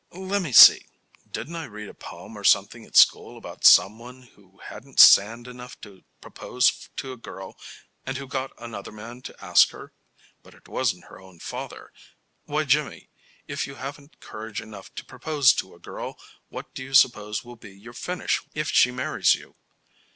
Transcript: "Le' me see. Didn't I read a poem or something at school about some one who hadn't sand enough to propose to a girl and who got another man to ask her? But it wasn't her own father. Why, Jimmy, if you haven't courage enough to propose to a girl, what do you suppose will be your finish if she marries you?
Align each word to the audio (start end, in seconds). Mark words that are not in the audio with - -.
"Le' 0.09 0.39
me 0.39 0.51
see. 0.51 0.87
Didn't 1.29 1.55
I 1.55 1.65
read 1.65 1.87
a 1.87 1.93
poem 1.93 2.35
or 2.35 2.43
something 2.43 2.83
at 2.85 2.95
school 2.97 3.37
about 3.37 3.65
some 3.65 3.99
one 3.99 4.23
who 4.33 4.57
hadn't 4.57 4.99
sand 4.99 5.47
enough 5.47 5.79
to 5.81 6.03
propose 6.21 6.89
to 6.95 7.11
a 7.13 7.17
girl 7.17 7.55
and 8.03 8.17
who 8.17 8.25
got 8.25 8.49
another 8.57 8.91
man 8.91 9.21
to 9.21 9.45
ask 9.45 9.69
her? 9.69 9.93
But 10.41 10.55
it 10.55 10.67
wasn't 10.67 11.03
her 11.03 11.21
own 11.21 11.37
father. 11.37 11.93
Why, 12.45 12.63
Jimmy, 12.63 13.11
if 13.47 13.67
you 13.67 13.75
haven't 13.75 14.19
courage 14.19 14.59
enough 14.59 14.91
to 14.95 15.05
propose 15.05 15.53
to 15.53 15.75
a 15.75 15.79
girl, 15.79 16.17
what 16.49 16.73
do 16.73 16.81
you 16.81 16.95
suppose 16.95 17.43
will 17.43 17.55
be 17.55 17.69
your 17.75 17.93
finish 17.93 18.41
if 18.55 18.71
she 18.71 18.89
marries 18.89 19.35
you? 19.35 19.55